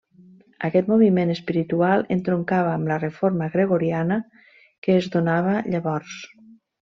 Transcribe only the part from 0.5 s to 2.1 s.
Aquest moviment espiritual